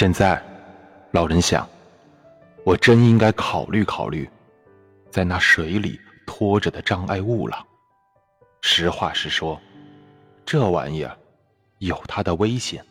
[0.00, 0.42] 现在，
[1.10, 1.68] 老人想，
[2.64, 4.26] 我真应该考虑考虑，
[5.10, 7.62] 在那水里拖着的障碍物了。
[8.62, 9.60] 实话实说，
[10.46, 11.14] 这玩意儿
[11.80, 12.82] 有它的危险，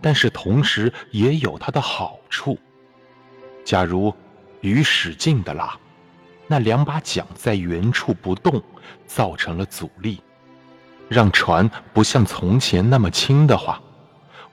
[0.00, 2.56] 但是同时也有它的好处。
[3.64, 4.14] 假如
[4.60, 5.76] 鱼使劲的拉，
[6.46, 8.62] 那两把桨在原处不动，
[9.08, 10.22] 造成了阻力，
[11.08, 13.82] 让船不像从前那么轻的话，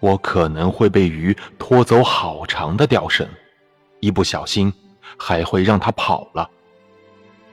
[0.01, 3.25] 我可能会被鱼拖走好长的钓绳，
[4.01, 4.73] 一不小心
[5.15, 6.49] 还会让它跑了。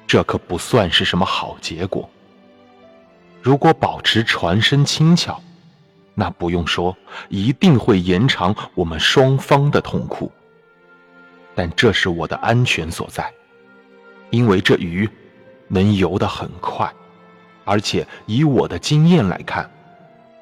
[0.07, 2.09] 这可不算是什么好结果。
[3.43, 5.41] 如果保持船身轻巧，
[6.15, 6.97] 那不用说，
[7.29, 10.33] 一定会延长我们双方的痛苦。
[11.55, 13.31] 但这是我的安全所在，
[14.31, 15.09] 因为这鱼
[15.69, 16.91] 能游得很快，
[17.65, 19.71] 而且以我的经验来看，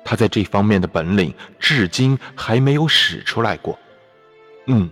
[0.06, 3.76] 他在这方面的本领至今还没有使出来过。
[4.68, 4.88] 嗯，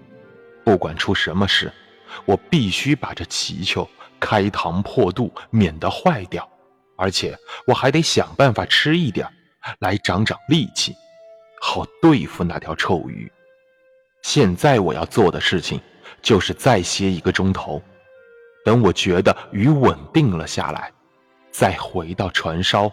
[0.65, 1.73] 不管出什么事，
[2.25, 6.47] 我必须把这祈求开膛破肚，免得坏掉。
[6.97, 9.29] 而且我还得想办法吃一点，
[9.79, 10.93] 来长长力气，
[11.61, 13.31] 好对付那条臭鱼。
[14.23, 15.81] 现在我要做的事情，
[16.23, 17.81] 就是再歇一个钟头，
[18.65, 20.93] 等我觉得鱼稳定了下来，
[21.53, 22.91] 再回到船梢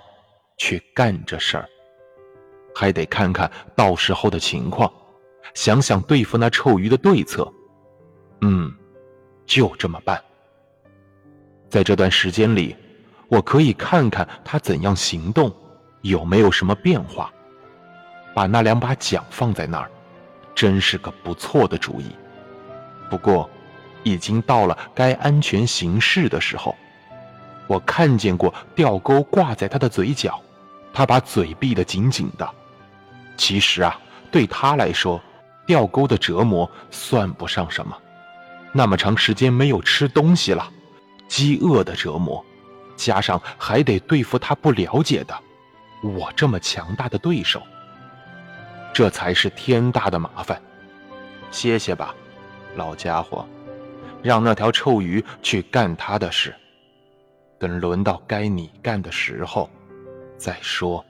[0.58, 1.68] 去干这事儿。
[2.74, 4.92] 还得看看到时候的情况，
[5.54, 7.52] 想想对付那臭鱼的对策。
[8.42, 8.74] 嗯，
[9.46, 10.22] 就这么办。
[11.70, 12.76] 在这段时间里。
[13.32, 15.50] 我可以看看他怎样行动，
[16.02, 17.32] 有没有什么变化。
[18.36, 19.90] 把那两把桨放在那儿，
[20.54, 22.14] 真是个不错的主意。
[23.10, 23.50] 不过，
[24.04, 26.76] 已经到了该安全行事的时候。
[27.68, 30.38] 我看见过钓钩挂在他的嘴角，
[30.92, 32.46] 他把嘴闭得紧紧的。
[33.38, 34.00] 其实啊，
[34.32, 35.22] 对他来说，
[35.66, 37.98] 钓钩的折磨算不上什么。
[38.74, 40.72] 那么长时间没有吃东西了，
[41.28, 42.44] 饥饿的折磨。
[42.96, 45.36] 加上还得对付他不了解的
[46.04, 47.60] 我这么强大的对手，
[48.94, 50.62] 这才是天大的麻烦。
[51.50, 52.14] 歇歇吧，
[52.76, 53.48] 老家伙，
[54.22, 56.54] 让那条臭鱼去干他的事。
[57.58, 59.68] 等轮到该你干的时候，
[60.38, 61.04] 再说。